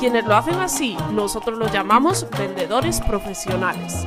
[0.00, 4.06] Quienes lo hacen así, nosotros los llamamos vendedores profesionales.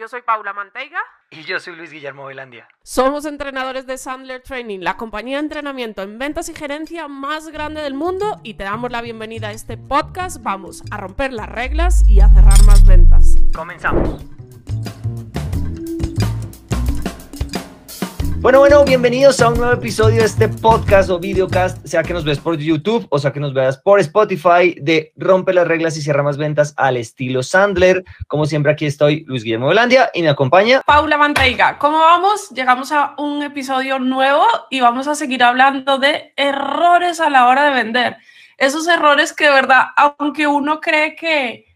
[0.00, 0.98] Yo soy Paula Manteiga.
[1.28, 2.66] Y yo soy Luis Guillermo Velandia.
[2.82, 7.82] Somos entrenadores de Sandler Training, la compañía de entrenamiento en ventas y gerencia más grande
[7.82, 10.42] del mundo y te damos la bienvenida a este podcast.
[10.42, 13.36] Vamos a romper las reglas y a cerrar más ventas.
[13.54, 14.39] Comenzamos.
[18.40, 22.24] Bueno, bueno, bienvenidos a un nuevo episodio de este podcast o videocast, sea que nos
[22.24, 26.00] veas por YouTube o sea que nos veas por Spotify, de Rompe las reglas y
[26.00, 28.02] cierra más ventas al estilo Sandler.
[28.28, 31.76] Como siempre, aquí estoy, Luis Guillermo Velandia, y me acompaña Paula Manteiga.
[31.76, 32.48] ¿Cómo vamos?
[32.48, 37.66] Llegamos a un episodio nuevo y vamos a seguir hablando de errores a la hora
[37.66, 38.16] de vender.
[38.56, 41.66] Esos errores que de verdad, aunque uno cree que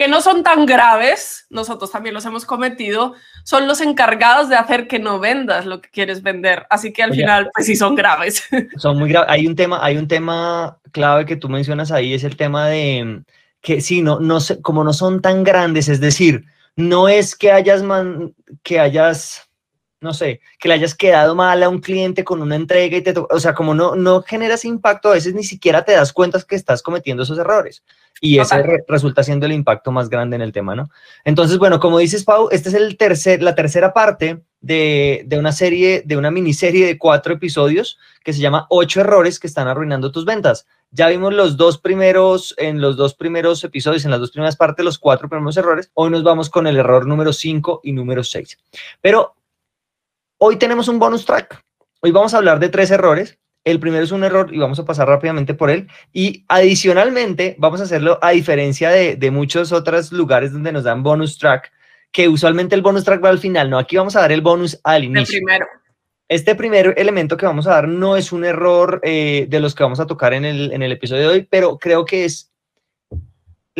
[0.00, 3.12] que no son tan graves, nosotros también los hemos cometido,
[3.44, 6.66] son los encargados de hacer que no vendas lo que quieres vender.
[6.70, 8.44] Así que al final, pues sí son graves.
[8.78, 9.28] Son muy graves.
[9.30, 13.24] Hay un tema, hay un tema clave que tú mencionas ahí, es el tema de
[13.60, 17.84] que sí, no, no como no son tan grandes, es decir, no es que hayas,
[18.62, 19.49] que hayas
[20.00, 23.14] no sé, que le hayas quedado mal a un cliente con una entrega y te
[23.18, 26.56] o sea, como no, no generas impacto, a veces ni siquiera te das cuenta que
[26.56, 27.82] estás cometiendo esos errores.
[28.22, 30.90] Y ese resulta siendo el impacto más grande en el tema, ¿no?
[31.24, 35.52] Entonces, bueno, como dices, Pau, esta es el tercer, la tercera parte de, de, una
[35.52, 40.12] serie, de una miniserie de cuatro episodios que se llama Ocho errores que están arruinando
[40.12, 40.66] tus ventas.
[40.90, 44.84] Ya vimos los dos primeros, en los dos primeros episodios, en las dos primeras partes,
[44.84, 45.90] los cuatro primeros errores.
[45.94, 48.58] Hoy nos vamos con el error número cinco y número seis.
[49.00, 49.34] Pero
[50.42, 51.62] Hoy tenemos un bonus track.
[52.00, 53.38] Hoy vamos a hablar de tres errores.
[53.62, 55.86] El primero es un error y vamos a pasar rápidamente por él.
[56.14, 61.36] Y adicionalmente vamos a hacerlo a diferencia de, muchos otros lugares donde nos dan bonus
[61.36, 61.70] track,
[62.10, 63.68] que usualmente el bonus track va al final.
[63.68, 65.36] No, aquí vamos a dar el bonus al inicio.
[65.36, 65.66] El primero.
[66.26, 69.82] Este primer elemento que vamos a dar no es un error eh, de los que
[69.82, 72.49] vamos a tocar en el, en el episodio de hoy, pero creo que es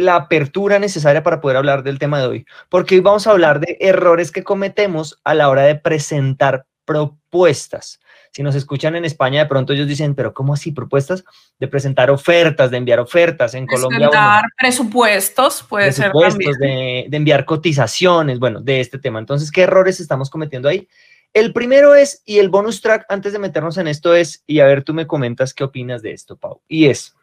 [0.01, 3.61] la apertura necesaria para poder hablar del tema de hoy, porque hoy vamos a hablar
[3.61, 8.01] de errores que cometemos a la hora de presentar propuestas.
[8.33, 11.25] Si nos escuchan en España, de pronto ellos dicen, pero ¿cómo así propuestas?
[11.59, 13.55] De presentar ofertas, de enviar ofertas.
[13.55, 13.99] En Colombia.
[13.99, 16.53] Presentar presupuestos, puede ser también.
[16.53, 19.19] De, de enviar cotizaciones, bueno, de este tema.
[19.19, 20.89] Entonces, ¿qué errores estamos cometiendo ahí?
[21.33, 24.65] El primero es, y el bonus track antes de meternos en esto es, y a
[24.65, 27.15] ver, tú me comentas qué opinas de esto, Pau, y es,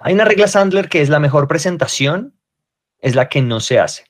[0.00, 2.34] hay una regla Sandler que es la mejor presentación,
[2.98, 4.04] es la que no se hace.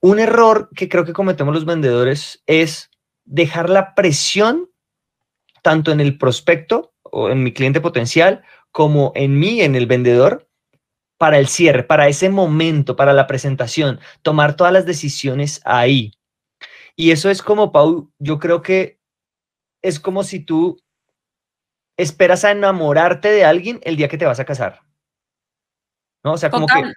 [0.00, 2.90] Un error que creo que cometemos los vendedores es
[3.24, 4.70] dejar la presión
[5.62, 10.48] tanto en el prospecto o en mi cliente potencial como en mí, en el vendedor,
[11.18, 16.12] para el cierre, para ese momento, para la presentación, tomar todas las decisiones ahí.
[16.94, 19.00] Y eso es como, Pau, yo creo que
[19.82, 20.78] es como si tú
[21.96, 24.85] esperas a enamorarte de alguien el día que te vas a casar.
[26.26, 26.32] ¿No?
[26.32, 26.92] O sea, como que...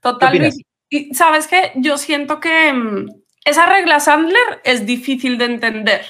[0.00, 0.50] Total,
[0.88, 3.06] Y sabes que yo siento que mm,
[3.44, 6.06] esa regla Sandler es difícil de entender,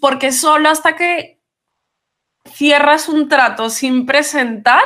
[0.00, 1.40] porque solo hasta que
[2.52, 4.84] cierras un trato sin presentar,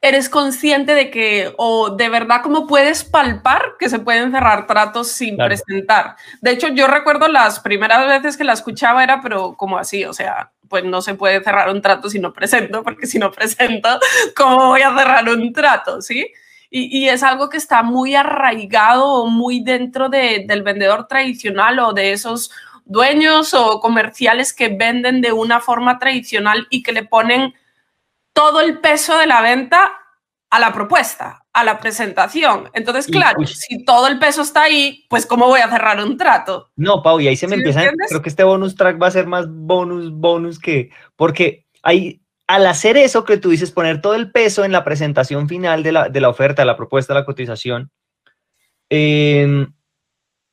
[0.00, 5.08] eres consciente de que, o de verdad, como puedes palpar que se pueden cerrar tratos
[5.08, 6.16] sin presentar.
[6.40, 10.12] De hecho, yo recuerdo las primeras veces que la escuchaba era, pero como así, o
[10.12, 13.88] sea, pues no se puede cerrar un trato si no presento, porque si no presento,
[14.36, 16.00] ¿cómo voy a cerrar un trato?
[16.00, 16.32] ¿Sí?
[16.70, 22.50] Y, es algo que está muy arraigado, muy dentro del vendedor tradicional o de esos
[22.84, 27.54] dueños o comerciales que venden de una forma tradicional y que le ponen
[28.32, 29.92] todo el peso de la venta
[30.50, 32.70] a la propuesta, a la presentación.
[32.72, 36.16] Entonces, claro, pues si todo el peso está ahí, pues ¿cómo voy a cerrar un
[36.16, 36.70] trato?
[36.76, 39.26] No, Pau, y ahí se me empieza, creo que este bonus track va a ser
[39.26, 44.32] más bonus, bonus que, porque hay, al hacer eso que tú dices, poner todo el
[44.32, 47.90] peso en la presentación final de la, de la oferta, la propuesta, la cotización,
[48.88, 49.74] em,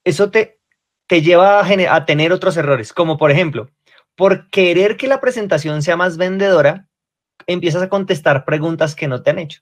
[0.03, 0.59] eso te,
[1.07, 3.69] te lleva a, a tener otros errores, como por ejemplo,
[4.15, 6.89] por querer que la presentación sea más vendedora,
[7.47, 9.61] empiezas a contestar preguntas que no te han hecho.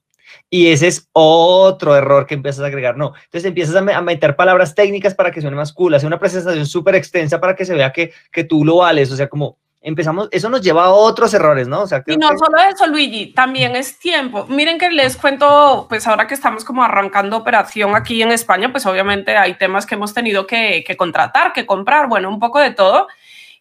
[0.50, 2.98] Y ese es otro error que empiezas a agregar.
[2.98, 6.66] No, entonces empiezas a, meter palabras técnicas para que suene más cool, hacer una presentación
[6.66, 9.12] súper extensa para que se vea que, que tú lo vales.
[9.12, 11.82] O sea, como empezamos, eso nos lleva a otros errores, ¿no?
[11.82, 14.46] O sea, y no solo eso, Luigi, también es tiempo.
[14.48, 18.86] Miren que les cuento, pues ahora que estamos como arrancando operación aquí en España, pues
[18.86, 22.72] obviamente hay temas que hemos tenido que, que contratar, que comprar, bueno, un poco de
[22.72, 23.08] todo.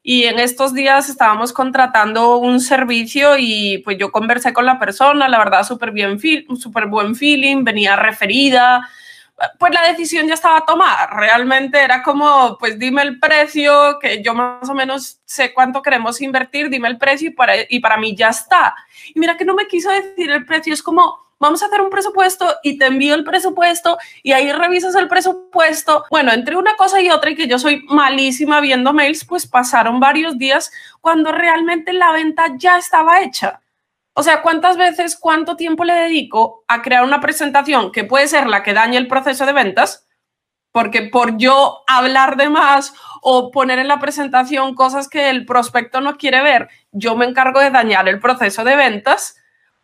[0.03, 5.29] Y en estos días estábamos contratando un servicio y pues yo conversé con la persona,
[5.29, 6.19] la verdad, súper bien,
[6.57, 8.89] súper buen feeling, venía referida,
[9.59, 11.07] pues la decisión ya estaba tomada.
[11.07, 16.21] Realmente era como, pues dime el precio, que yo más o menos sé cuánto queremos
[16.21, 18.75] invertir, dime el precio y para, y para mí ya está.
[19.15, 21.91] Y mira que no me quiso decir el precio, es como, vamos a hacer un
[21.91, 26.05] presupuesto y te envío el presupuesto y ahí revisas el presupuesto.
[26.09, 29.99] Bueno, entre una cosa y otra y que yo soy malísima viendo mails, pues pasaron
[29.99, 33.61] varios días cuando realmente la venta ya estaba hecha.
[34.15, 38.47] O sea, ¿cuántas veces, cuánto tiempo le dedico a crear una presentación que puede ser
[38.47, 40.07] la que dañe el proceso de ventas?
[40.71, 46.01] Porque por yo hablar de más o poner en la presentación cosas que el prospecto
[46.01, 49.42] no quiere ver, yo me encargo de dañar el proceso de ventas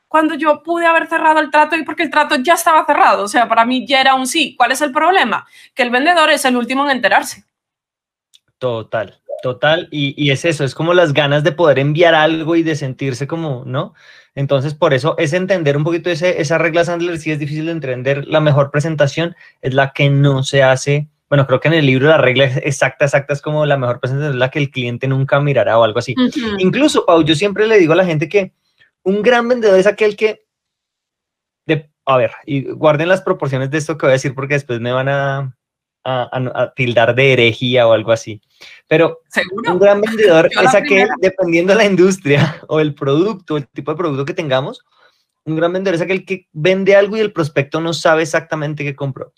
[0.08, 3.24] cuando yo pude haber cerrado el trato y porque el trato ya estaba cerrado.
[3.24, 4.56] O sea, para mí ya era un sí.
[4.56, 5.46] ¿Cuál es el problema?
[5.74, 7.44] Que el vendedor es el último en enterarse.
[8.58, 9.88] Total, total.
[9.90, 13.62] Y, es eso, es como las ganas de poder enviar algo y de sentirse como,
[13.66, 13.94] ¿no?
[14.34, 17.72] Entonces, por eso es entender un poquito ese, esa regla Sandler, sí es difícil de
[17.72, 18.26] entender.
[18.26, 21.08] La mejor presentación es la que no se hace.
[21.28, 24.32] Bueno, creo que en el libro la regla exacta, exacta es como la mejor presentación
[24.32, 26.14] es la que el cliente nunca mirará o algo así.
[26.58, 28.52] Incluso, Pau, yo siempre le digo a la gente que
[29.08, 30.44] un gran vendedor es aquel que,
[31.66, 34.80] de, a ver, y guarden las proporciones de esto que voy a decir porque después
[34.80, 35.56] me van a,
[36.04, 38.42] a, tildar de herejía o algo así.
[38.86, 39.20] Pero
[39.66, 43.96] un gran vendedor es aquel, dependiendo de la industria o el producto, el tipo de
[43.96, 44.84] producto que tengamos,
[45.46, 48.94] un gran vendedor es aquel que vende algo y el prospecto no sabe exactamente qué
[48.94, 49.32] compró.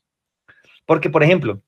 [0.85, 1.63] Porque, por ejemplo,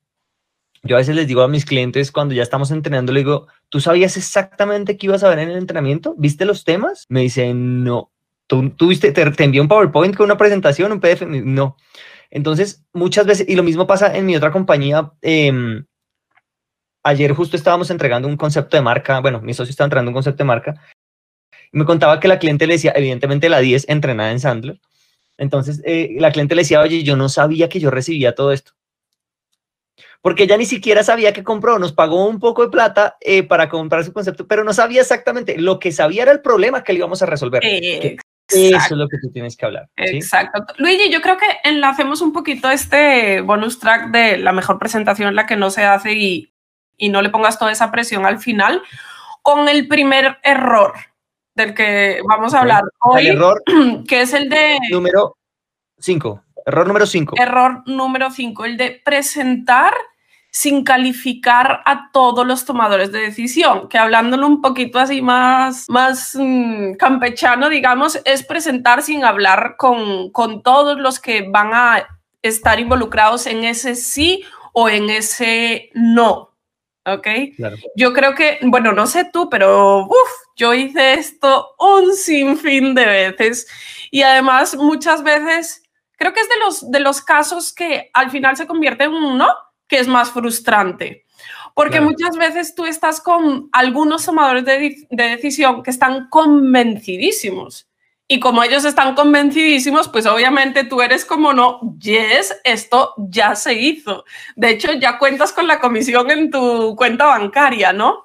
[0.83, 3.79] yo a veces les digo a mis clientes cuando ya estamos entrenando, le digo, ¿tú
[3.79, 6.13] sabías exactamente qué ibas a ver en el entrenamiento?
[6.17, 7.05] ¿Viste los temas?
[7.07, 8.11] Me dicen, no.
[8.47, 11.21] ¿Tú, viste, te, te envió un PowerPoint con una presentación, un PDF?
[11.25, 11.77] No.
[12.29, 15.85] Entonces, muchas veces, y lo mismo pasa en mi otra compañía, em,
[17.03, 20.43] ayer justo estábamos entregando un concepto de marca, bueno, mi socio estaba entregando un concepto
[20.43, 20.75] de marca,
[21.71, 24.79] y me contaba que la cliente le decía, evidentemente la 10 entrenada en Sandler,
[25.37, 28.73] entonces eh, la cliente le decía, oye, yo no sabía que yo recibía todo esto
[30.23, 33.67] porque ella ni siquiera sabía que compró, nos pagó un poco de plata eh, para
[33.67, 36.99] comprar su concepto, pero no sabía exactamente, lo que sabía era el problema que le
[36.99, 37.61] íbamos a resolver.
[37.61, 38.17] eso
[38.47, 39.89] es lo que tú tienes que hablar.
[39.97, 40.63] Exacto.
[40.77, 45.45] Luigi, yo creo que enlacemos un poquito este bonus track de la mejor presentación, la
[45.45, 46.53] que no se hace y,
[46.95, 48.81] y no le pongas toda esa presión al final,
[49.41, 50.93] con el primer error
[51.53, 53.61] del que vamos a hablar hoy, error
[54.07, 54.77] que es el de...
[54.89, 55.35] Número
[55.99, 56.43] 5.
[56.65, 57.35] Error número 5.
[57.37, 59.91] Error número 5, el de presentar
[60.55, 66.37] sin calificar a todos los tomadores de decisión, que hablándolo un poquito así más, más
[66.39, 72.07] mm, campechano, digamos, es presentar sin hablar con, con todos los que van a
[72.43, 74.43] estar involucrados en ese sí
[74.73, 76.51] o en ese no.
[77.03, 77.27] ¿Ok?
[77.95, 83.07] Yo creo que, bueno, no sé tú, pero uf, yo hice esto un sinfín de
[83.07, 83.67] veces
[84.11, 85.81] y además muchas veces
[86.15, 89.39] creo que es de los, de los casos que al final se convierte en un
[89.39, 89.47] no
[89.93, 91.23] que es más frustrante.
[91.75, 97.87] Porque muchas veces tú estás con algunos tomadores de, decisión que están convencidísimos.
[98.27, 103.75] Y como ellos están convencidísimos, pues obviamente tú eres como no, yes, esto ya se
[103.75, 104.25] hizo.
[104.55, 108.23] De hecho, ya cuentas con la comisión en tu cuenta bancaria, ¿no?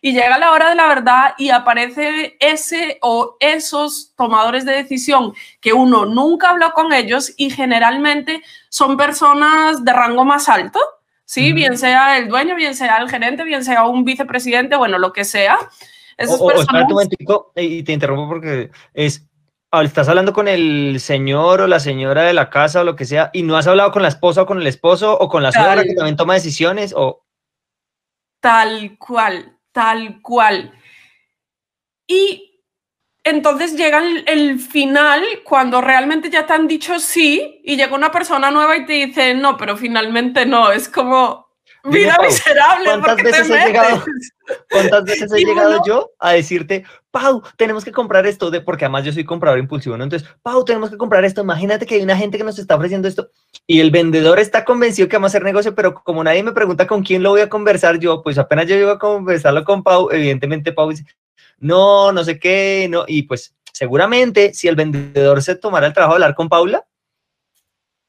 [0.00, 5.34] Y llega la hora de la verdad y aparece ese o esos tomadores de decisión
[5.60, 10.80] que uno nunca habló con ellos y generalmente son personas de rango más alto,
[11.30, 11.52] ¿sí?
[11.52, 15.24] Bien sea el dueño, bien sea el gerente, bien sea un vicepresidente, bueno, lo que
[15.24, 15.58] sea.
[16.16, 16.88] Esas o, personas...
[16.88, 19.28] momentico y te interrumpo porque es,
[19.84, 23.30] estás hablando con el señor o la señora de la casa o lo que sea
[23.32, 25.84] y no has hablado con la esposa o con el esposo o con la suegra
[25.84, 27.24] que también toma decisiones o...
[28.40, 30.72] Tal cual, tal cual.
[32.08, 32.49] Y
[33.30, 38.50] entonces llega el, final cuando realmente ya te han dicho sí y llega una persona
[38.50, 40.70] nueva y te dice no, pero finalmente no.
[40.70, 41.49] Es como...
[41.84, 42.84] Mira, miserable.
[43.00, 44.04] ¿Cuántas veces he llegado,
[44.70, 48.50] ¿cuántas veces he llegado yo a decirte, Pau, tenemos que comprar esto?
[48.50, 50.04] De, porque además yo soy comprador impulsivo, ¿no?
[50.04, 51.40] Entonces, Pau, tenemos que comprar esto.
[51.40, 53.30] Imagínate que hay una gente que nos está ofreciendo esto
[53.66, 56.86] y el vendedor está convencido que vamos a hacer negocio, pero como nadie me pregunta
[56.86, 60.10] con quién lo voy a conversar yo, pues apenas yo llego a conversarlo con Pau,
[60.10, 61.04] evidentemente Pau dice,
[61.58, 63.04] no, no sé qué, no.
[63.06, 66.84] Y pues seguramente si el vendedor se tomara el trabajo de hablar con Paula,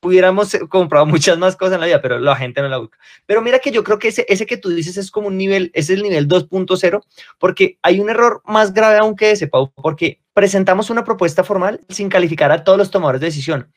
[0.01, 2.97] hubiéramos comprado muchas más cosas en la vida, pero la gente no la busca.
[3.25, 5.71] Pero mira que yo creo que ese, ese que tú dices es como un nivel,
[5.73, 7.03] es el nivel 2.0,
[7.39, 11.81] porque hay un error más grave aún que ese, Pau, porque presentamos una propuesta formal
[11.89, 13.71] sin calificar a todos los tomadores de decisión.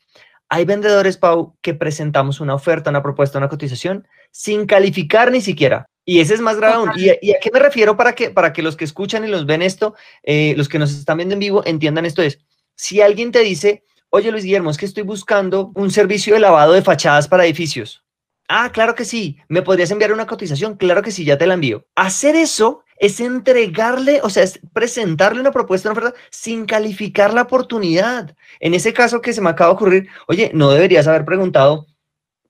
[0.49, 5.87] Hay vendedores, Pau, que presentamos una oferta, una propuesta, una cotización sin calificar ni siquiera.
[6.07, 6.91] Y ese es más grave aún.
[6.97, 9.63] ¿Y, a qué me refiero para que, para que los que escuchan y los ven
[9.63, 12.41] esto, eh, los que nos están viendo en vivo, entiendan esto es,
[12.77, 13.85] si alguien te dice,
[14.17, 18.05] Oye, Luis Guillermo, es que estoy buscando un servicio de lavado de fachadas para edificios.
[18.49, 19.39] Ah, claro que sí.
[19.49, 20.77] ¿Me podrías enviar una cotización?
[20.77, 21.85] Claro que sí, ya te la envío.
[21.97, 27.43] Hacer eso es entregarle, o sea, es presentarle una propuesta, una oferta sin calificar la
[27.43, 28.37] oportunidad.
[28.61, 31.89] En ese caso que se me acaba de ocurrir, oye, no deberías haber preguntado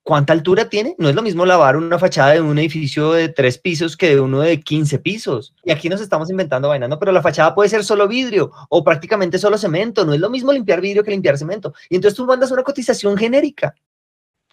[0.05, 0.95] ¿Cuánta altura tiene?
[0.99, 4.21] No es lo mismo lavar una fachada de un edificio de tres pisos que de
[4.21, 5.55] uno de 15 pisos.
[5.65, 6.99] Y aquí nos estamos inventando vaina, ¿no?
[6.99, 10.05] Pero la fachada puede ser solo vidrio o prácticamente solo cemento.
[10.05, 11.73] No es lo mismo limpiar vidrio que limpiar cemento.
[11.89, 13.75] Y entonces tú mandas una cotización genérica.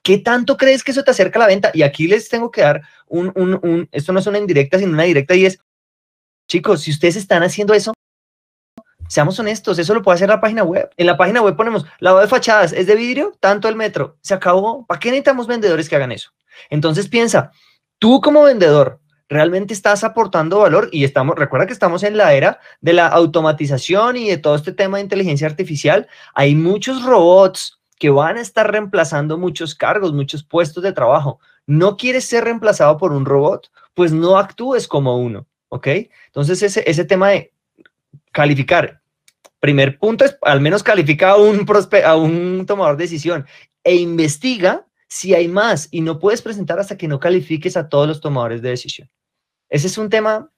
[0.01, 1.69] ¿Qué tanto crees que eso te acerca a la venta?
[1.73, 4.93] Y aquí les tengo que dar un, un, un, esto no es una indirecta, sino
[4.93, 5.59] una directa y es,
[6.47, 7.93] chicos, si ustedes están haciendo eso,
[9.11, 10.89] Seamos honestos, eso lo puede hacer la página web.
[10.95, 14.15] En la página web ponemos lavado de fachadas, es de vidrio, tanto el metro.
[14.21, 14.85] Se acabó.
[14.85, 16.31] ¿Para qué necesitamos vendedores que hagan eso?
[16.69, 17.51] Entonces piensa,
[17.99, 22.61] tú como vendedor, realmente estás aportando valor y estamos, recuerda que estamos en la era
[22.79, 26.07] de la automatización y de todo este tema de inteligencia artificial.
[26.33, 31.41] Hay muchos robots que van a estar reemplazando muchos cargos, muchos puestos de trabajo.
[31.67, 33.71] ¿No quieres ser reemplazado por un robot?
[33.93, 35.87] Pues no actúes como uno, ¿ok?
[36.27, 37.51] Entonces ese, ese tema de
[38.31, 39.00] calificar
[39.61, 41.65] primer punto es al menos califica a un,
[42.03, 43.45] a un tomador de decisión
[43.83, 48.07] e investiga si hay más y no puedes presentar hasta que no califiques a todos
[48.07, 49.09] los tomadores de decisión.
[49.69, 50.51] Ese es un tema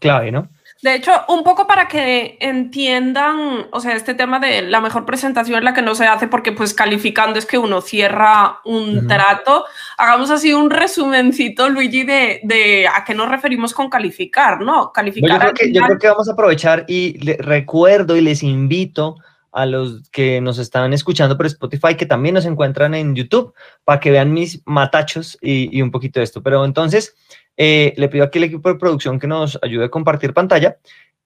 [0.00, 0.50] clave, ¿no?
[0.82, 5.58] De hecho, un poco para que entiendan, o sea, este tema de la mejor presentación
[5.58, 9.64] es la que no se hace porque pues calificando es que uno cierra un trato.
[9.96, 14.92] Hagamos así un resumencito, Luigi, de, de, a qué nos referimos con calificar, ¿no?
[14.92, 15.30] Calificar.
[15.30, 19.18] yo, creo que, yo, creo que, vamos a aprovechar y recuerdo y les invito
[19.52, 23.54] a los que nos están escuchando por Spotify, que también nos encuentran en YouTube,
[23.84, 26.42] para que vean mis matachos y, y un poquito de esto.
[26.42, 27.14] Pero entonces,
[27.56, 30.78] eh, le pido aquí al equipo de producción que nos ayude a compartir pantalla.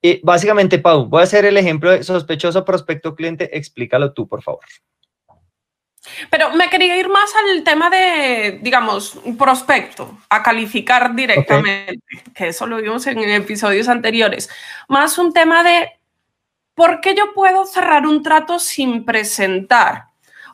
[0.03, 3.57] Eh, básicamente, Pau, voy a hacer el ejemplo de sospechoso prospecto cliente.
[3.57, 4.65] Explícalo tú, por favor.
[6.31, 11.99] Pero me quería ir más al tema de, digamos, prospecto, a calificar directamente,
[12.35, 14.49] que eso lo vimos en episodios anteriores.
[14.89, 15.91] Más un tema de
[16.77, 20.05] por qué yo puedo cerrar un trato sin presentar.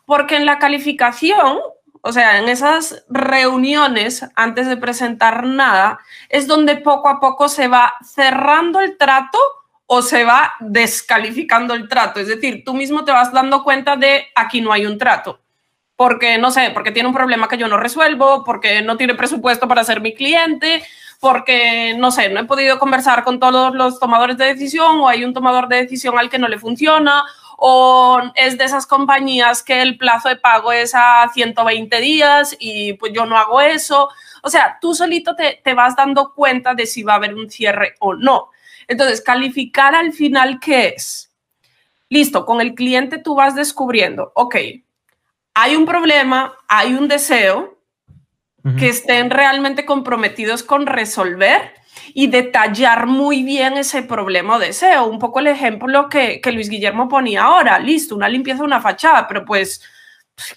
[0.06, 1.58] Porque en la calificación
[2.04, 7.68] o sea, en esas reuniones, antes de presentar nada, es donde poco a poco se
[7.68, 9.38] va cerrando el trato
[9.86, 12.18] o se va descalificando el trato.
[12.18, 15.38] Es decir, tú mismo te vas dando cuenta de aquí no hay un trato.
[15.94, 19.68] Porque, no sé, porque tiene un problema que yo no resuelvo, porque no tiene presupuesto
[19.68, 20.82] para ser mi cliente,
[21.22, 25.24] porque, no sé, no he podido conversar con todos los tomadores de decisión o hay
[25.24, 27.22] un tomador de decisión al que no le funciona
[27.58, 32.94] o es de esas compañías que el plazo de pago es a 120 días y
[32.94, 34.08] pues yo no hago eso.
[34.42, 37.48] O sea, tú solito te, te vas dando cuenta de si va a haber un
[37.48, 38.50] cierre o no.
[38.88, 41.30] Entonces, calificar al final, ¿qué es?
[42.08, 44.56] Listo, con el cliente tú vas descubriendo, ok,
[45.54, 47.78] hay un problema, hay un deseo,
[48.78, 51.72] que estén realmente comprometidos con resolver
[52.14, 55.06] y detallar muy bien ese problema o deseo.
[55.06, 58.80] Un poco el ejemplo que, que Luis Guillermo ponía ahora, listo, una limpieza de una
[58.80, 59.82] fachada, pero pues,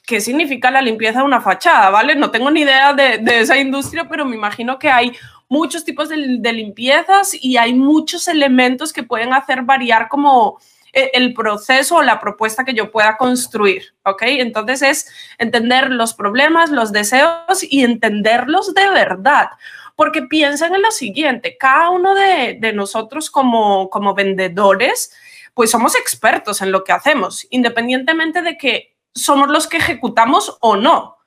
[0.05, 1.89] ¿qué significa la limpieza de una fachada?
[1.89, 2.15] ¿Vale?
[2.15, 5.11] No tengo ni idea de, de esa industria, pero me imagino que hay
[5.47, 6.17] muchos tipos de,
[6.53, 10.59] limpiezas y hay muchos elementos que pueden hacer variar como
[10.95, 14.23] el proceso o la propuesta que yo pueda construir, ¿ok?
[14.23, 19.49] Entonces es entender los problemas, los deseos y entenderlos de verdad.
[19.97, 25.13] Porque piensen en lo siguiente, cada uno de, nosotros como, como vendedores,
[25.53, 30.75] pues somos expertos en lo que hacemos, independientemente de que somos los que ejecutamos o
[30.75, 31.17] no.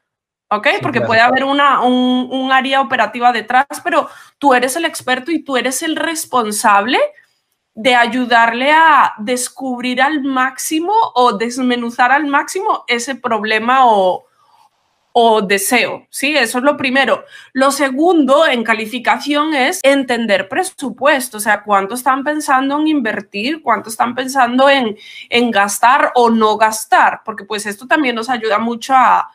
[0.51, 0.67] ¿Ok?
[0.81, 4.09] Porque puede haber una, un, un, área operativa detrás, pero
[4.39, 6.99] tú eres el experto y tú eres el responsable
[7.79, 14.25] de ayudarle a descubrir al máximo o desmenuzar al máximo ese problema o,
[15.13, 16.37] o deseo, ¿sí?
[16.37, 17.25] Eso es lo primero.
[17.53, 23.91] Lo segundo en calificación es entender presupuesto, o sea, cuánto están pensando en invertir, cuánto
[23.91, 24.97] están pensando en,
[25.31, 29.31] en gastar o no gastar, porque pues esto también nos ayuda mucho a,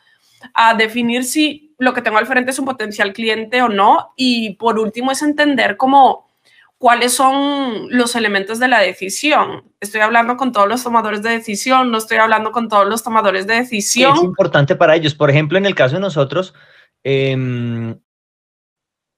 [0.52, 4.12] a definir si lo que tengo al frente es un potencial cliente o no.
[4.16, 6.33] Y por último es entender cómo
[6.78, 9.72] cuáles son los elementos de la decisión.
[9.80, 13.46] Estoy hablando con todos los tomadores de decisión, no estoy hablando con todos los tomadores
[13.46, 14.16] de decisión.
[14.16, 15.14] Es importante para ellos.
[15.14, 16.54] Por ejemplo, en el caso de nosotros,
[17.02, 17.98] em,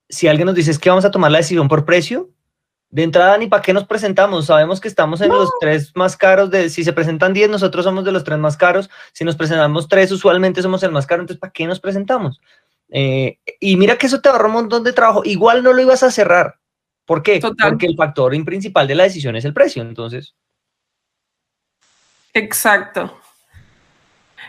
[0.08, 2.30] si alguien nos dice es que vamos a tomar la decisión por precio,
[2.90, 4.46] de entrada ni para qué nos presentamos.
[4.46, 6.50] Sabemos que estamos en los tres más caros.
[6.50, 8.88] De, si se presentan 10, nosotros somos de los tres más caros.
[9.12, 11.22] Si nos presentamos tres, usualmente somos el más caro.
[11.22, 12.40] Entonces, ¿para qué nos presentamos?
[12.88, 15.22] Eh, y mira que eso te ahorra un montón de trabajo.
[15.24, 16.58] Igual no lo ibas a cerrar.
[17.06, 17.40] ¿Por qué?
[17.40, 20.34] Porque el factor principal de la decisión es el precio, entonces.
[22.34, 23.18] Exacto.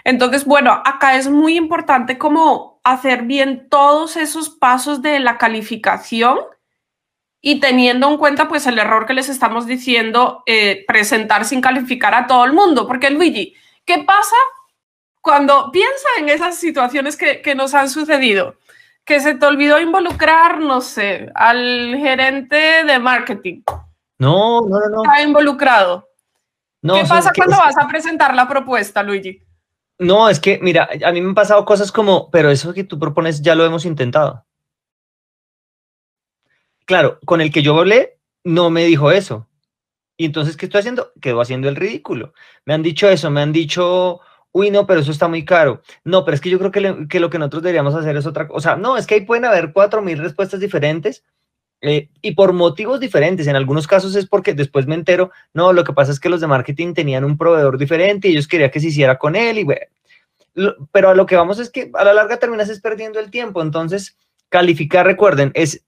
[0.04, 6.40] Entonces, bueno, acá es muy importante como hacer bien todos esos pasos de la calificación
[7.42, 12.16] y teniendo en cuenta pues el error que les estamos diciendo, eh, presentar sin calificar
[12.16, 12.88] a todo el mundo.
[12.88, 13.54] Porque Luigi,
[13.86, 14.36] ¿qué pasa
[15.22, 18.56] cuando piensa en esas situaciones que, que nos han sucedido?
[19.08, 23.62] Que se te olvidó involucrar, no sé, al gerente de marketing.
[24.20, 25.04] No, no, no.
[25.04, 26.10] Está involucrado.
[26.82, 29.42] No, ¿Qué pasa cuando vas a presentar la propuesta, Luigi?
[29.98, 33.00] No, es que, mira, a mí me han pasado cosas como, pero eso que tú
[33.00, 34.46] propones ya lo hemos intentado.
[36.86, 39.48] Claro, con el que yo hablé, no me dijo eso.
[40.18, 41.14] Y entonces, ¿qué estoy haciendo?
[41.22, 42.34] Quedo haciendo el ridículo.
[42.66, 44.20] Me han dicho eso, me han dicho,
[44.58, 45.84] uy, no, pero eso está muy caro.
[46.04, 48.58] No, pero es que yo creo que, lo que nosotros deberíamos hacer es otra cosa.
[48.58, 51.24] O sea, no, es que ahí pueden haber cuatro mil respuestas diferentes
[51.82, 53.46] eh, y por motivos diferentes.
[53.46, 56.42] En algunos casos es porque después me entero, no, lo que pasa es que los
[56.42, 59.64] de marketing tenían un proveedor diferente y ellos querían que se hiciera con él y
[59.64, 59.86] bueno.
[60.92, 63.62] pero a lo que vamos es que a la larga terminas es perdiendo el tiempo.
[63.62, 64.18] Entonces,
[64.50, 65.86] calificar, recuerden, es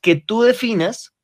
[0.00, 1.14] que tú definas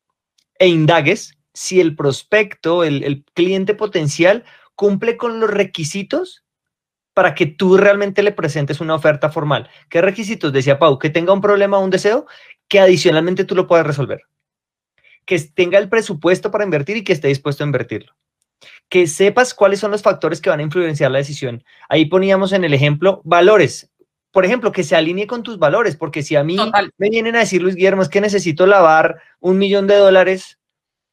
[0.60, 4.44] e indagues si el prospecto, el, el cliente potencial,
[4.76, 6.41] cumple con los requisitos
[7.14, 9.68] para que tú realmente le presentes una oferta formal.
[9.88, 10.52] ¿Qué requisitos?
[10.52, 12.26] Decía Pau, que tenga un problema o un deseo
[12.68, 14.22] que adicionalmente tú lo puedas resolver.
[15.24, 18.12] Que tenga el presupuesto para invertir y que esté dispuesto a invertirlo.
[18.88, 21.64] Que sepas cuáles son los factores que van a influenciar la decisión.
[21.88, 23.90] Ahí poníamos en el ejemplo valores.
[24.30, 26.56] Por ejemplo, que se alinee con tus valores, porque si a mí
[26.96, 30.58] me vienen a decir, Luis Guillermo, es que necesito lavar un millón de dólares,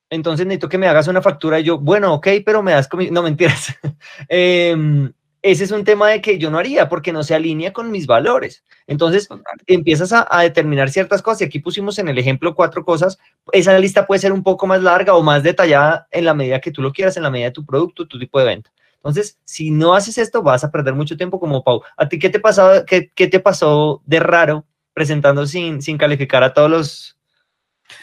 [0.09, 3.21] entonces necesito que me hagas una factura y yo, bueno, ok, pero me das, no
[3.21, 3.75] mentiras.
[4.29, 7.91] eh, ese es un tema de que yo no haría porque no se alinea con
[7.91, 8.63] mis valores.
[8.87, 9.29] Entonces,
[9.67, 13.19] empiezas a, determinar ciertas cosas y aquí pusimos en el ejemplo cuatro cosas.
[13.51, 16.71] Esa lista puede ser un poco más larga o más detallada en la medida que
[16.71, 18.71] tú lo quieras, en la medida de tu producto, tu tipo de venta.
[18.95, 21.81] Entonces, si no haces esto, vas a perder mucho tiempo como Pau.
[21.95, 26.43] ¿A ti qué te, pasó, qué, qué te pasó de raro presentando sin, sin calificar
[26.43, 27.17] a todos los,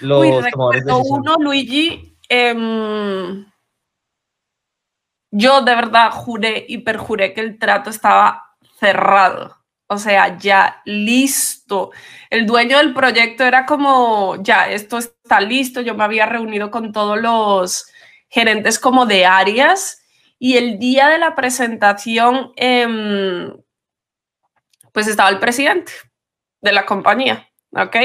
[0.01, 0.33] los Uy,
[1.11, 2.55] uno, Luigi, eh,
[5.38, 9.57] yo de verdad juré y perjuré que el trato estaba cerrado.
[9.87, 11.92] O sea, ya listo.
[12.31, 15.83] El dueño del proyecto era como, ya, esto está listo.
[15.83, 17.87] Yo me había reunido con todos los
[18.29, 20.03] gerentes como de áreas
[20.38, 23.53] y el día de la presentación, em,
[24.92, 25.92] pues estaba el presidente
[26.62, 27.49] de la compañía.
[27.76, 27.96] ¿Ok?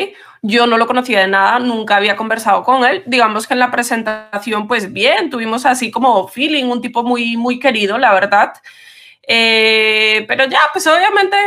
[0.42, 3.04] Yo no lo conocía de nada, nunca había conversado con él.
[3.06, 7.60] Digamos que en la presentación, pues bien, tuvimos así como feeling, un tipo muy, muy
[7.60, 8.54] querido, la verdad.
[9.28, 11.38] Eh, pero ya, pues obviamente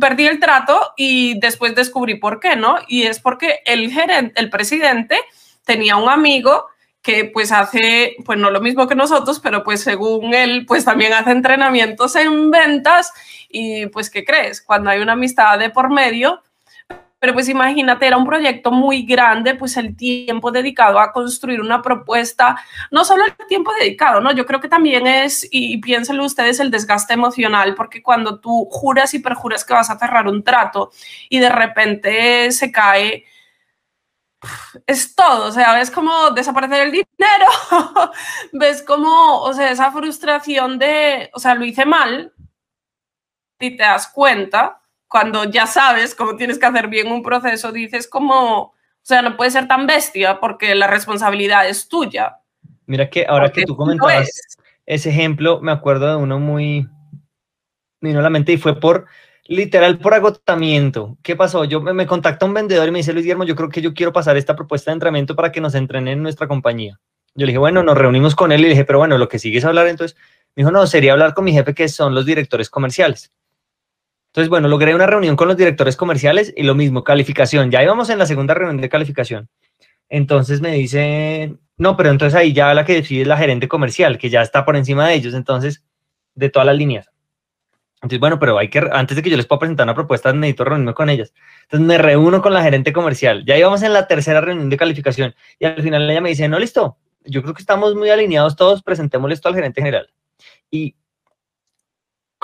[0.00, 2.78] perdí el trato y después descubrí por qué, ¿no?
[2.88, 5.18] Y es porque el gerente, el presidente,
[5.64, 6.66] tenía un amigo
[7.02, 11.12] que pues hace, pues no lo mismo que nosotros, pero pues según él, pues también
[11.12, 13.12] hace entrenamientos en ventas
[13.50, 14.62] y pues, ¿qué crees?
[14.62, 16.42] Cuando hay una amistad de por medio,
[17.24, 21.80] pero pues imagínate, era un proyecto muy grande, pues el tiempo dedicado a construir una
[21.80, 22.54] propuesta,
[22.90, 24.30] no solo el tiempo dedicado, ¿no?
[24.32, 29.14] Yo creo que también es, y, piénsenlo ustedes, el desgaste emocional, porque cuando tú juras
[29.14, 30.90] y perjuras que vas a cerrar un trato
[31.30, 33.24] y de repente se cae,
[34.86, 37.46] es todo, o sea, ves como desaparecer el dinero,
[38.52, 42.34] ves como, o sea, esa frustración de, o sea, lo hice mal
[43.58, 44.82] y te das cuenta
[45.14, 49.36] cuando ya sabes cómo tienes que hacer bien un proceso, dices como, o sea, no
[49.36, 52.38] puede ser tan bestia porque la responsabilidad es tuya.
[52.86, 54.28] Mira que ahora que tú comentabas
[54.84, 56.88] ese ejemplo, me acuerdo de uno muy,
[58.00, 59.06] vino a la mente y fue por,
[59.44, 61.16] literal, por agotamiento.
[61.22, 61.64] ¿Qué pasó?
[61.64, 63.94] Yo me, me contacta un vendedor y me dice, Luis Guillermo, yo creo que yo
[63.94, 66.98] quiero pasar esta propuesta de entrenamiento para que nos entrenen en nuestra compañía.
[67.36, 69.38] Yo le dije, bueno, nos reunimos con él y le dije, pero bueno, lo que
[69.38, 70.16] sigue es hablar entonces.
[70.56, 73.30] Me dijo, no, sería hablar con mi jefe que son los directores comerciales.
[74.34, 77.70] Entonces, bueno, logré una reunión con los directores comerciales y lo mismo, calificación.
[77.70, 79.48] Ya íbamos en la segunda reunión de calificación.
[80.08, 84.18] Entonces me dice, no, pero entonces ahí ya la que decide es la gerente comercial,
[84.18, 85.84] que ya está por encima de ellos, entonces,
[86.34, 87.08] de todas las líneas.
[88.02, 90.64] Entonces, bueno, pero hay que, antes de que yo les pueda presentar una propuesta, necesito
[90.64, 91.32] reunirme con ellas.
[91.62, 93.44] Entonces me reúno con la gerente comercial.
[93.46, 96.58] Ya íbamos en la tercera reunión de calificación y al final ella me dice, no,
[96.58, 100.12] listo, yo creo que estamos muy alineados todos, presentémosle esto al gerente general.
[100.72, 100.96] Y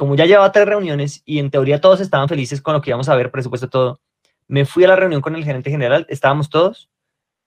[0.01, 3.11] como ya llevaba tres reuniones y en teoría todos estaban felices con lo que íbamos
[3.11, 4.01] a ver, presupuesto todo,
[4.49, 6.89] me fui a la reunión con el gerente general, estábamos todos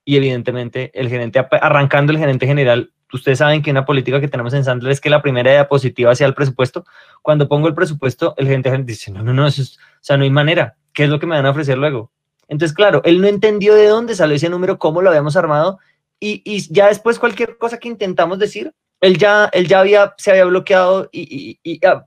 [0.06, 4.54] y evidentemente el gerente, arrancando el gerente general, ustedes saben que una política que tenemos
[4.54, 6.86] en Sandler es que la primera diapositiva sea el presupuesto.
[7.24, 9.66] Cuando pongo el presupuesto, el gerente general dice, no, no, no, eso o
[10.00, 10.76] sea, no hay manera.
[10.94, 12.12] ¿Qué es lo que me van a ofrecer luego?
[12.48, 15.80] Entonces, claro, él no entendió de dónde salió ese número, cómo lo habíamos armado
[16.20, 20.30] y, y ya después cualquier cosa que intentamos decir, él ya, él ya había, se
[20.30, 22.06] había bloqueado y, y, y ah,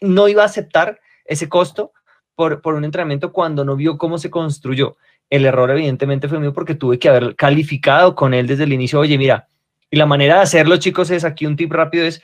[0.00, 1.92] no iba a aceptar ese costo
[2.34, 4.96] por, por un entrenamiento cuando no vio cómo se construyó.
[5.30, 9.00] El error evidentemente fue mío porque tuve que haber calificado con él desde el inicio,
[9.00, 9.48] oye, mira,
[9.90, 12.22] y la manera de hacerlo, chicos, es aquí un tip rápido, es,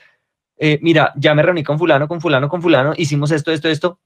[0.57, 3.99] eh, mira, ya me reuní con fulano, con fulano, con fulano, hicimos esto, esto, esto,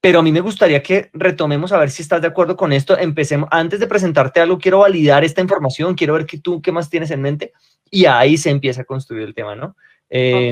[0.00, 2.98] pero a mí me gustaría que retomemos a ver si estás de acuerdo con esto,
[2.98, 6.88] empecemos, antes de presentarte algo, quiero validar esta información, quiero ver que tú, qué más
[6.88, 7.52] tienes en mente,
[7.90, 9.76] y ahí se empieza a construir el tema, ¿no?
[10.10, 10.50] Eh,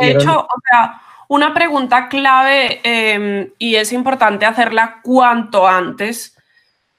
[0.00, 6.36] de hecho, o sea, una pregunta clave em, y es importante hacerla cuanto antes.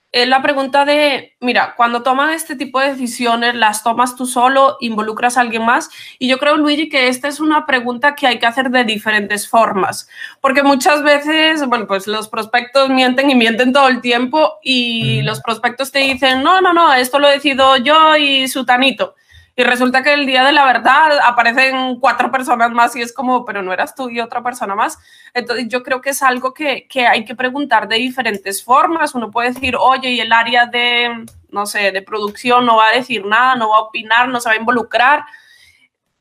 [0.10, 4.78] Es la pregunta de, mira, cuando toman este tipo de decisiones, las tomas tú solo,
[4.80, 5.90] involucras a alguien más.
[6.18, 9.50] Y yo creo, Luigi, que esta es una pregunta que hay que hacer de diferentes
[9.50, 10.08] formas,
[10.40, 15.42] porque muchas veces, bueno, pues los prospectos mienten y mienten todo el tiempo y los
[15.42, 19.16] prospectos te dicen, no, no, no, esto lo decido yo y su tanito
[19.56, 23.44] y resulta que el día de la verdad aparecen cuatro personas más y es como,
[23.44, 24.98] pero no eras tú y otra persona más.
[25.34, 29.14] Entonces yo creo que es algo que, que hay que preguntar de diferentes formas.
[29.14, 32.96] Uno puede decir, oye, y el área de, no sé, de producción no va a
[32.96, 35.26] decir nada, no va a opinar, no se va a involucrar.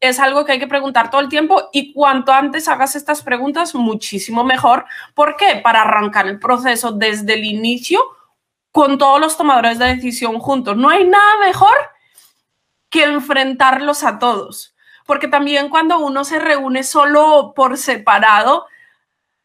[0.01, 3.77] Es algo que hay que preguntar todo el tiempo y cuanto antes hagas estas preguntas,
[3.77, 4.87] muchísimo mejor.
[5.14, 5.61] ¿Por qué?
[5.62, 8.03] Para arrancar el proceso desde el inicio
[8.73, 10.77] con todos los tomadores de decisión juntos.
[10.77, 11.77] No hay nada mejor
[12.90, 14.74] que enfrentarlos a todos.
[15.07, 18.66] Porque también cuando uno se reúne solo por separado,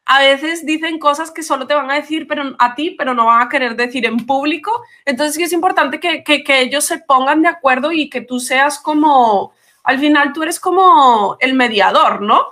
[0.05, 3.25] a veces dicen cosas que solo te van a decir pero, a ti, pero no
[3.25, 4.84] van a querer decir en público.
[5.05, 8.39] Entonces sí es importante que, que, que ellos se pongan de acuerdo y que tú
[8.39, 9.53] seas como,
[9.84, 12.45] al final tú eres como el mediador, ¿no?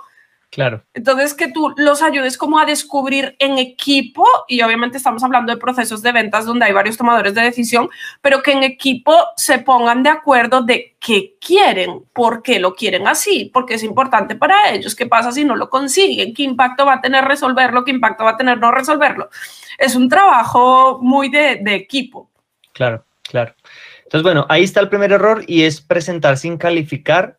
[0.54, 0.84] Claro.
[0.94, 5.58] Entonces, que tú los ayudes como a descubrir en equipo, y obviamente estamos hablando de
[5.58, 7.90] procesos de ventas donde hay varios tomadores de decisión,
[8.22, 13.08] pero que en equipo se pongan de acuerdo de qué quieren, por qué lo quieren
[13.08, 16.94] así, porque es importante para ellos, qué pasa si no lo consiguen, qué impacto va
[16.94, 19.30] a tener resolverlo, qué impacto va a tener no resolverlo.
[19.76, 22.30] Es un trabajo muy de, de equipo.
[22.72, 23.56] Claro, claro.
[24.04, 27.38] Entonces, bueno, ahí está el primer error y es presentar sin calificar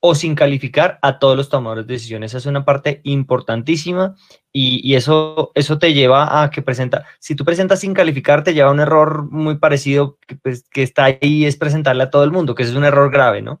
[0.00, 2.30] o sin calificar a todos los tomadores de decisiones.
[2.30, 4.14] Esa es una parte importantísima
[4.52, 8.70] y, eso, eso te lleva a que presenta, si tú presentas sin calificar, te lleva
[8.70, 12.32] a un error muy parecido que, pues, que está ahí, es presentarle a todo el
[12.32, 13.60] mundo, que es un error grave, ¿no?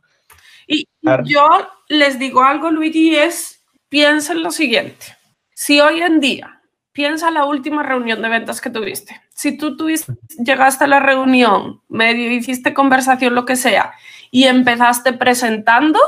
[0.66, 0.86] Y
[1.24, 1.48] yo
[1.88, 5.06] les digo algo, Luigi, es, piensen lo siguiente,
[5.54, 10.12] si hoy en día, piensa la última reunión de ventas que tuviste, si tú tuviste,
[10.44, 13.92] llegaste a la reunión, medio hiciste conversación, lo que sea,
[14.30, 15.98] y empezaste presentando,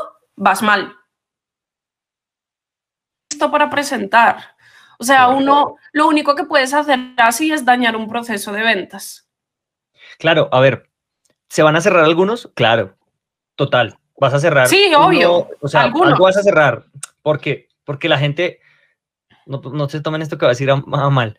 [0.40, 0.96] vas mal.
[3.30, 4.56] Esto para presentar.
[4.98, 9.28] O sea, uno, lo único que puedes hacer así es dañar un proceso de ventas.
[10.18, 10.90] Claro, a ver,
[11.48, 12.50] ¿se van a cerrar algunos?
[12.54, 12.96] Claro,
[13.54, 13.98] total.
[14.18, 14.68] Vas a cerrar.
[14.68, 15.48] Sí, obvio.
[15.60, 16.12] O sea, algunos.
[16.12, 16.86] algo vas a cerrar.
[17.22, 17.68] ¿Por qué?
[17.84, 18.60] Porque la gente,
[19.46, 21.36] no, no se tomen esto que va a decir a mal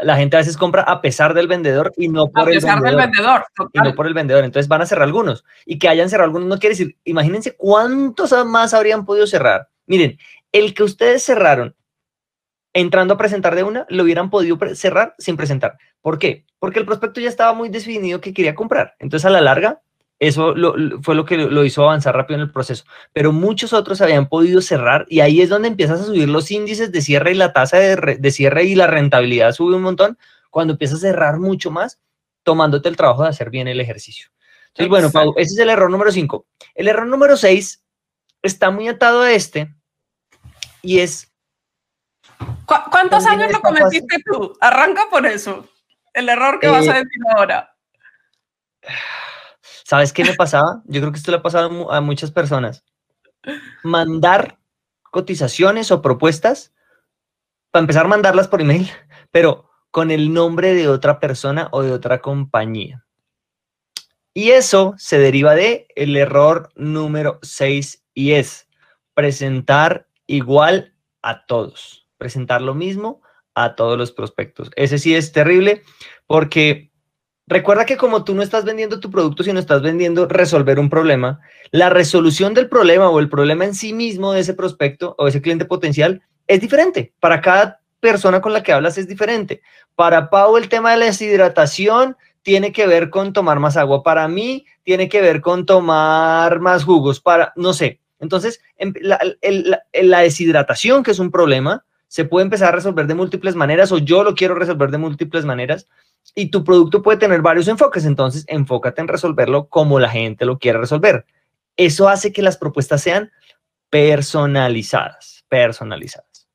[0.00, 2.82] la gente a veces compra a pesar del vendedor y no por el vendedor.
[2.82, 4.44] Del vendedor y no por el vendedor.
[4.44, 5.44] Entonces van a cerrar algunos.
[5.66, 9.68] Y que hayan cerrado algunos no quiere decir, imagínense cuántos más habrían podido cerrar.
[9.86, 10.18] Miren,
[10.52, 11.74] el que ustedes cerraron
[12.72, 15.78] entrando a presentar de una, lo hubieran podido cerrar sin presentar.
[16.00, 16.44] ¿Por qué?
[16.58, 18.96] Porque el prospecto ya estaba muy definido que quería comprar.
[18.98, 19.80] Entonces a la larga
[20.28, 20.54] eso
[21.02, 22.84] fue lo que lo hizo avanzar rápido en el proceso.
[23.12, 26.92] Pero muchos otros habían podido cerrar y ahí es donde empiezas a subir los índices
[26.92, 30.18] de cierre y la tasa de, cierre y la rentabilidad sube un montón
[30.50, 32.00] cuando empiezas a cerrar mucho más
[32.42, 34.28] tomándote el trabajo de hacer bien el ejercicio.
[34.68, 36.46] Entonces, bueno, Pau, ese es el error número 5.
[36.74, 37.82] El error número 6
[38.42, 39.74] está muy atado a este
[40.82, 41.30] y es...
[42.66, 44.56] ¿Cuántos años lo cometiste tú?
[44.60, 45.68] Arranca por eso.
[46.12, 47.74] El error que vas a eh, decir ahora.
[49.84, 50.82] ¿Sabes qué me pasaba?
[50.86, 52.84] Yo creo que esto le ha pasado a muchas personas.
[53.82, 54.58] Mandar
[55.10, 56.72] cotizaciones o propuestas
[57.70, 58.90] para empezar a mandarlas por email,
[59.30, 63.04] pero con el nombre de otra persona o de otra compañía.
[64.32, 68.66] Y eso se deriva de el error número 6 y es
[69.12, 73.20] presentar igual a todos, presentar lo mismo
[73.54, 74.70] a todos los prospectos.
[74.76, 75.82] Ese sí es terrible
[76.26, 76.90] porque
[77.46, 81.40] recuerda que como tú no estás vendiendo tu producto, sino estás vendiendo resolver un problema,
[81.70, 85.42] la resolución del problema o el problema en sí mismo de ese prospecto o ese
[85.42, 87.12] cliente potencial es diferente.
[87.20, 89.62] Para cada persona con la que hablas es diferente.
[89.94, 94.02] Para Pau el tema de la deshidratación tiene que ver con tomar más agua.
[94.02, 97.20] Para mí tiene que ver con tomar más jugos.
[97.20, 98.00] Para, no sé.
[98.20, 99.18] Entonces, em, la,
[99.92, 103.98] la deshidratación, que es un problema, se puede empezar a resolver de múltiples maneras o
[103.98, 105.88] yo lo quiero resolver de múltiples maneras
[106.34, 110.58] y tu producto puede tener varios enfoques, entonces enfócate en resolverlo como la gente lo
[110.58, 111.26] quiere resolver.
[111.76, 113.30] Eso hace que las propuestas sean
[113.90, 116.48] personalizadas, personalizadas.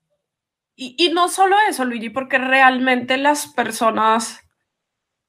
[0.76, 4.40] Y, no solo eso, Luigi, porque realmente las personas,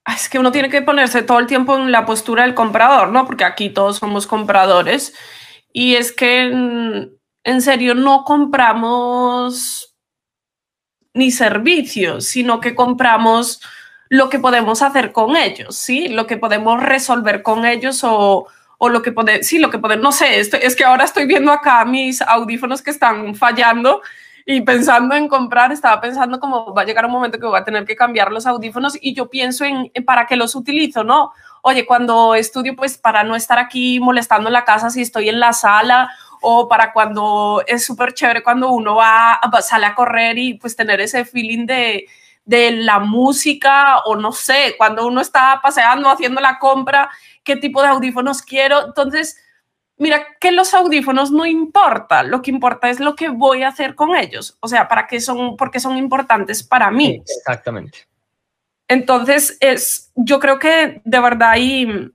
[0.06, 3.26] es que uno tiene que ponerse todo el tiempo en la postura del comprador, ¿no?
[3.26, 5.12] Porque aquí todos somos compradores
[5.72, 9.96] y es que en serio no compramos
[11.14, 13.60] ni servicios, sino que compramos
[14.10, 16.08] lo que podemos hacer con ellos, ¿sí?
[16.08, 20.02] Lo que podemos resolver con ellos o, o lo que podemos, sí, lo que podemos,
[20.02, 24.02] no sé, es que ahora estoy viendo acá mis audífonos que están fallando
[24.44, 27.64] y pensando en comprar, estaba pensando como va a llegar un momento que voy a
[27.64, 31.30] tener que cambiar los audífonos y yo pienso en, para qué los utilizo, ¿no?
[31.62, 35.38] Oye, cuando estudio, pues para no estar aquí molestando en la casa si estoy en
[35.38, 40.54] la sala o para cuando es súper chévere cuando uno va, sale a correr y
[40.54, 42.08] pues tener ese feeling de,
[42.44, 47.10] de la música o no sé, cuando uno está paseando, haciendo la compra,
[47.44, 48.86] qué tipo de audífonos quiero.
[48.86, 49.36] Entonces,
[49.96, 53.94] mira que los audífonos no importa, lo que importa es lo que voy a hacer
[53.94, 57.22] con ellos, o sea, para qué son, porque son importantes para mí.
[57.22, 58.08] Exactamente.
[58.88, 62.12] Entonces, es, yo creo que de verdad y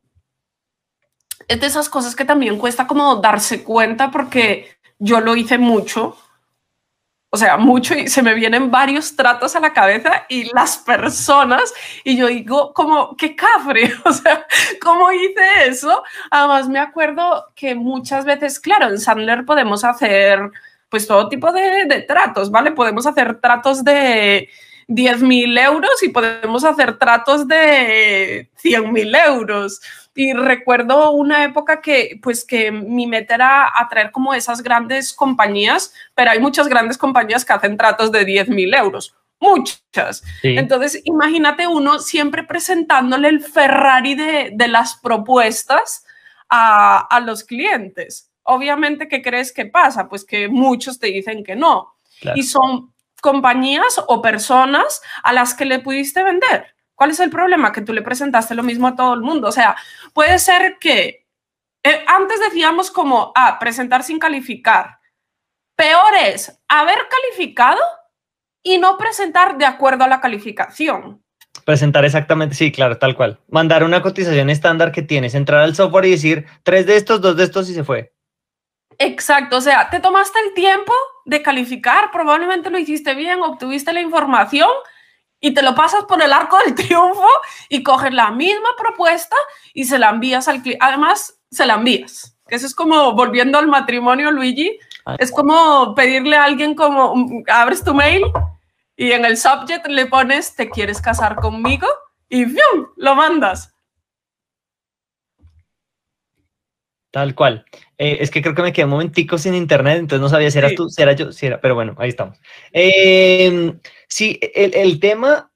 [1.48, 6.18] es de esas cosas que también cuesta como darse cuenta porque yo lo hice mucho,
[7.36, 11.74] o sea, mucho y se me vienen varios tratos a la cabeza y las personas
[12.06, 14.48] y yo digo como, qué cafre, o sea,
[14.82, 16.02] ¿cómo hice eso?
[16.32, 20.50] Además, me acuerdo que muchas veces, claro, en Sandler podemos hacer
[20.88, 22.72] pues todo tipo de, tratos, ¿vale?
[22.72, 24.48] Podemos hacer tratos de
[24.88, 29.82] 10.000 euros y podemos hacer tratos de 100.000 euros.
[30.16, 35.94] Y recuerdo una época que, pues, que mi meta era atraer como esas grandes compañías,
[36.16, 39.14] pero hay muchas grandes compañías que hacen tratos de 10.000 euros.
[39.42, 40.24] Muchas.
[40.42, 46.06] Entonces, imagínate uno siempre presentándole el Ferrari de, de las propuestas
[46.50, 48.32] a, a los clientes.
[48.44, 50.08] Obviamente, ¿qué crees que pasa?
[50.08, 51.96] Pues que muchos te dicen que no.
[52.36, 56.75] Y son compañías o personas a las que le pudiste vender.
[56.96, 57.72] ¿Cuál es el problema?
[57.72, 59.50] Que tú le presentaste lo mismo a todo el mundo.
[59.50, 59.76] O sea,
[60.14, 61.28] puede ser que
[61.84, 65.00] eh, antes decíamos como, ah, presentar sin calificar.
[65.76, 67.82] Peor es haber calificado
[68.64, 71.22] y no presentar de acuerdo a la calificación.
[71.64, 73.40] Presentar exactamente, sí, claro, tal cual.
[73.50, 77.36] Mandar una cotización estándar que tienes, entrar al software y decir tres de estos, dos
[77.38, 78.14] de estos y se fue.
[78.98, 80.94] Exacto, o sea, te tomaste el tiempo
[81.26, 84.70] de calificar, probablemente lo hiciste bien, obtuviste la información
[85.46, 87.30] y te lo pasas por el arco del triunfo
[87.70, 89.36] y coges la misma propuesta
[89.76, 90.84] y se la envías al cliente.
[90.84, 92.36] Además, se la envías.
[92.48, 94.80] Eso es como volviendo al matrimonio, Luigi.
[95.20, 98.24] Es como pedirle a alguien como, mm, abres tu mail
[98.96, 101.88] y en el subject le pones, ¿te quieres casar conmigo?
[102.28, 102.88] Y ¡fium!
[102.96, 103.75] lo mandas.
[107.16, 107.64] Tal cual.
[107.98, 110.58] Eh, es que creo que me quedé un momentico sin internet, entonces no sabía si
[110.58, 112.38] eras tú, si era yo, si era, pero bueno, ahí estamos.
[112.74, 115.50] Em, sí, el, el tema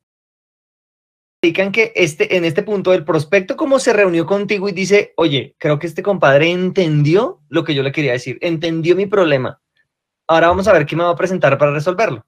[1.43, 5.53] indican que este, en este punto el prospecto como se reunió contigo y dice, oye,
[5.57, 9.61] creo que este compadre entendió lo que yo le quería decir, entendió mi problema.
[10.29, 12.25] Ahora vamos a ver qué me va a presentar para resolverlo.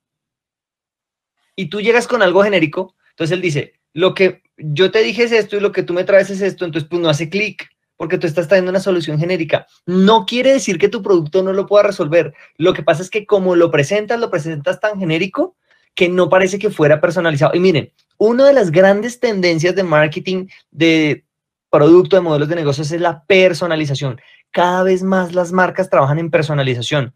[1.56, 5.32] Y tú llegas con algo genérico, entonces él dice, lo que yo te dije es
[5.32, 7.71] esto y lo que tú me traes es esto, entonces pues no hace clic
[8.02, 9.68] porque tú estás trayendo una solución genérica.
[9.86, 12.34] No quiere decir que tu producto no lo pueda resolver.
[12.58, 15.56] Lo que pasa es que como lo presentas, lo presentas tan genérico
[15.94, 17.54] que no parece que fuera personalizado.
[17.54, 21.26] Y miren, una de las grandes tendencias de marketing de
[21.70, 24.20] producto, de modelos de negocios es la personalización.
[24.50, 27.14] Cada vez más las marcas trabajan en personalización.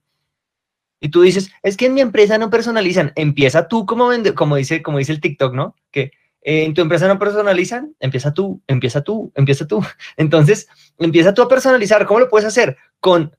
[1.00, 3.12] Y tú dices, es que en mi empresa no personalizan.
[3.16, 5.76] Empieza tú como vende, como dice, como dice el TikTok, ¿no?
[5.90, 6.12] Que
[6.48, 9.84] en tu empresa no personalizan, empieza tú, empieza tú, empieza tú.
[10.18, 10.68] Entonces,
[11.00, 12.06] empieza tú a personalizar.
[12.06, 12.78] ¿Cómo lo puedes hacer?
[13.00, 13.36] Con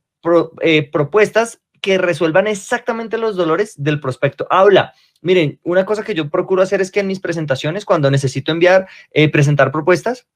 [0.60, 4.48] eh, propuestas que resuelvan exactamente los dolores del prospecto.
[4.50, 4.92] Habla.
[5.22, 8.88] Miren, una cosa que yo procuro hacer es que en mis presentaciones, cuando necesito enviar,
[9.12, 10.26] eh, presentar propuestas,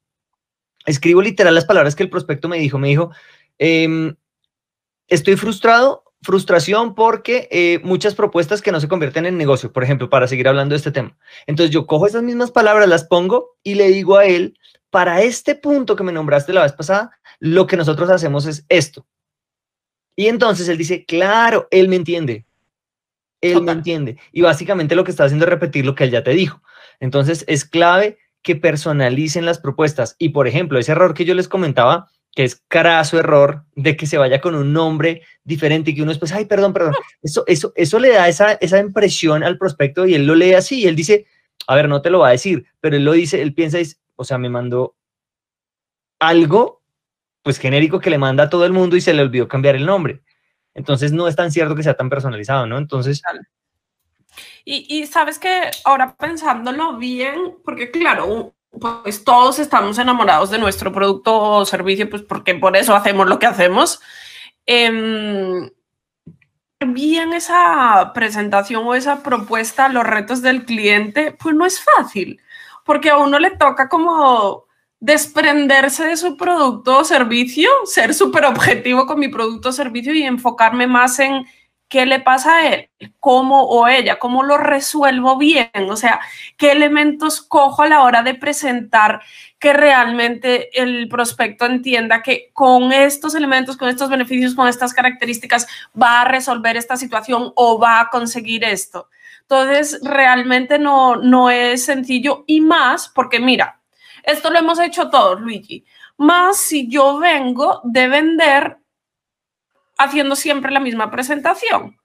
[0.87, 2.79] escribo literal las palabras que el prospecto me dijo.
[2.79, 3.11] Me dijo,
[3.59, 4.15] em,
[5.09, 10.11] estoy frustrado, frustración porque eh, muchas propuestas que no se convierten en negocio, por ejemplo,
[10.11, 11.17] para seguir hablando de este tema.
[11.47, 14.59] Entonces yo cojo esas mismas palabras, las pongo y le digo a él,
[14.91, 19.07] para este punto que me nombraste la vez pasada, lo que nosotros hacemos es esto.
[20.17, 22.45] Y entonces él dice, claro, él me entiende.
[23.41, 24.19] Él me entiende.
[24.33, 26.63] Y básicamente lo que está haciendo es repetir lo que él ya te dijo.
[26.99, 30.17] Entonces es clave que personalicen las propuestas.
[30.19, 34.07] Y por ejemplo, ese error que yo les comentaba, que es carazo error de que
[34.07, 36.95] se vaya con un nombre diferente y que uno después, ay, perdón, perdón.
[37.23, 40.81] Eso, eso, eso le da esa, esa impresión al prospecto y él lo lee así
[40.81, 41.27] y él dice,
[41.67, 43.79] a ver, no te lo va a decir, pero él lo dice, él piensa,
[44.17, 44.97] o sea, me mandó
[46.19, 46.81] algo
[47.43, 49.87] pues genérico que le manda a todo el mundo y se le olvidó cambiar el
[49.87, 50.23] nombre.
[50.75, 52.79] Entonces no es tan cierto que sea tan personalizado, ¿no?
[52.79, 53.23] Entonces...
[54.65, 61.39] Y, sabes que ahora pensándolo bien, porque claro, pues todos estamos enamorados de nuestro producto
[61.39, 64.01] o servicio, pues porque por eso hacemos lo que hacemos.
[64.67, 65.71] Eh,
[66.87, 72.41] bien esa presentación o esa propuesta, los retos del cliente, pues no es fácil,
[72.85, 74.65] porque a uno le toca como
[74.99, 80.23] desprenderse de su producto o servicio, ser súper objetivo con mi producto o servicio y
[80.23, 81.47] enfocarme más en
[81.91, 86.21] qué le pasa a él, cómo o ella, cómo lo resuelvo bien, o sea,
[86.57, 89.21] qué elementos cojo a la hora de presentar
[89.59, 95.67] que realmente el prospecto entienda que con estos elementos, con estos beneficios, con estas características,
[96.01, 99.09] va a resolver esta situación o va a conseguir esto.
[99.43, 103.81] Entonces, realmente no, no es sencillo y más porque mira,
[104.23, 105.85] esto lo hemos hecho todos, Luigi.
[106.19, 108.80] Más si yo vengo de vender
[110.01, 111.97] haciendo siempre la misma presentación.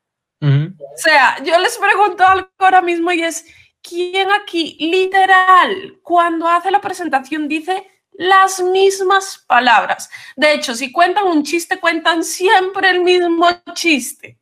[0.41, 3.45] O sea, yo les pregunto algo ahora mismo y es,
[3.81, 10.09] ¿quién aquí literal cuando hace la presentación dice las mismas palabras?
[10.35, 14.37] De hecho, si cuentan un chiste, cuentan siempre el mismo chiste.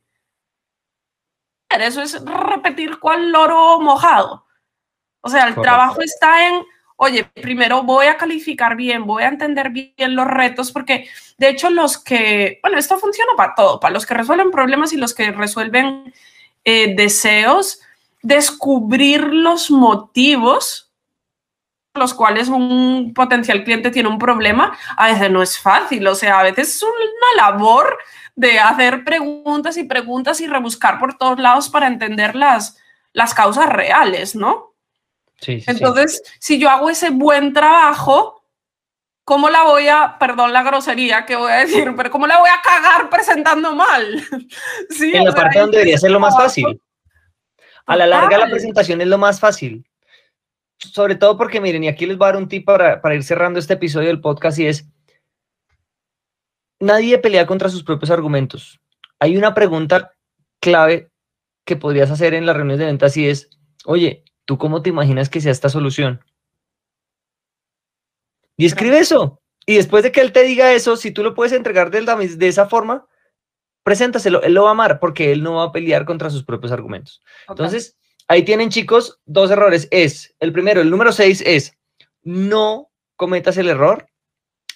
[1.70, 4.46] Eso es repetir cual loro mojado.
[5.22, 6.64] O sea, el trabajo está en
[7.04, 11.70] oye, primero voy a calificar bien, voy a entender bien los retos, porque de hecho
[11.70, 15.30] los que, bueno, esto funciona para todo, para los que resuelven problemas y los que
[15.30, 16.12] resuelven
[16.64, 17.80] eh, deseos,
[18.22, 20.84] descubrir los motivos
[21.96, 26.40] los cuales un potencial cliente tiene un problema, a veces no es fácil, o sea,
[26.40, 27.98] a veces es una labor
[28.34, 32.76] de hacer preguntas y preguntas y rebuscar por todos lados para entender las,
[33.12, 34.73] las causas reales, ¿no?
[35.46, 38.44] Entonces, si yo hago ese buen trabajo,
[39.24, 42.48] ¿cómo la voy a, perdón la grosería que voy a decir, pero cómo la voy
[42.48, 44.22] a cagar presentando mal?
[44.90, 45.12] ¿Sí?
[45.14, 46.80] En la parte donde debería ser lo más fácil.
[47.86, 49.86] A la larga la presentación es lo más fácil.
[50.78, 53.22] Sobre todo porque, miren, y aquí les voy a dar un tip para, para ir
[53.22, 54.86] cerrando este episodio del podcast y es,
[56.80, 58.80] nadie pelea contra sus propios argumentos.
[59.18, 60.12] Hay una pregunta
[60.60, 61.10] clave
[61.64, 63.48] que podrías hacer en las reuniones de ventas y es,
[63.84, 66.22] oye, ¿Tú cómo te imaginas que sea esta solución?
[68.56, 69.40] Y escribe eso.
[69.66, 72.48] Y después de que él te diga eso, si tú lo puedes entregar de, de
[72.48, 73.06] esa forma,
[73.82, 74.42] preséntaselo.
[74.42, 77.22] Él lo va a amar porque él no va a pelear contra sus propios argumentos.
[77.48, 77.96] Entonces,
[78.28, 79.88] ahí tienen, chicos, dos errores.
[79.90, 81.76] Es, el primero, el número seis es,
[82.22, 84.08] no cometas el error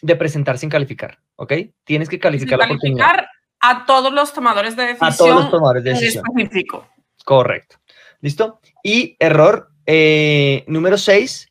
[0.01, 1.53] de presentar sin calificar, ¿ok?
[1.85, 3.29] Tienes que calificar sin calificar
[3.61, 5.13] a todos los tomadores de decisión.
[5.13, 6.25] A todos los tomadores de decisión.
[6.29, 6.89] Específico.
[7.25, 7.77] Correcto.
[8.21, 8.61] ¿Listo?
[8.83, 11.51] Y error eh, número 6,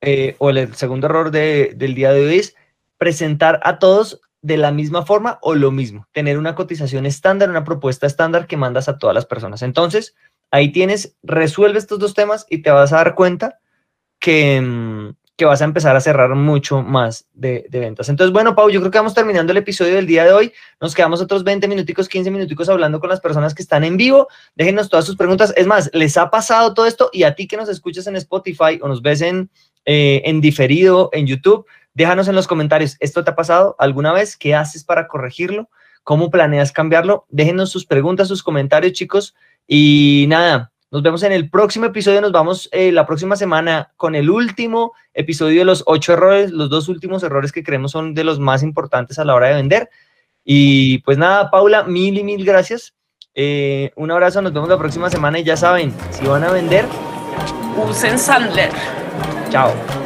[0.00, 2.54] eh, o el segundo error del día de hoy es
[2.98, 7.64] presentar a todos de la misma forma o lo mismo, tener una cotización estándar, una
[7.64, 9.62] propuesta estándar que mandas a todas las personas.
[9.62, 10.14] Entonces,
[10.50, 13.58] ahí tienes, resuelve estos dos temas y te vas a dar cuenta
[14.20, 18.08] que, mm, que vas a empezar a cerrar mucho más de, ventas.
[18.08, 20.52] Entonces, bueno, Pau, yo creo que vamos terminando el episodio del día de hoy.
[20.80, 24.28] Nos quedamos otros 20 minuticos, 15 minuticos hablando con las personas que están en vivo.
[24.54, 25.52] Déjenos todas sus preguntas.
[25.56, 27.10] Es más, ¿les ha pasado todo esto?
[27.12, 29.50] Y a ti que nos escuchas en Spotify o nos ves en,
[29.84, 34.38] eh, en diferido en YouTube, déjanos en los comentarios, ¿esto te ha pasado alguna vez?
[34.38, 35.68] ¿Qué haces para corregirlo?
[36.02, 37.26] ¿Cómo planeas cambiarlo?
[37.28, 39.34] Déjenos sus preguntas, sus comentarios, chicos.
[39.66, 42.20] Y nada, nos vemos en el próximo episodio.
[42.20, 46.52] Nos vamos eh, la próxima semana con el último episodio de los ocho errores.
[46.52, 49.54] Los dos últimos errores que creemos son de los más importantes a la hora de
[49.54, 49.90] vender.
[50.44, 52.94] Y pues nada, Paula, mil y mil gracias.
[53.34, 56.86] Eh, un abrazo, nos vemos la próxima semana y ya saben, si van a vender,
[57.76, 58.70] usen Sandler.
[59.50, 60.05] Chao.